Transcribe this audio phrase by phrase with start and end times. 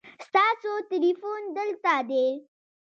[0.25, 2.27] ستاسو تلیفون دلته دی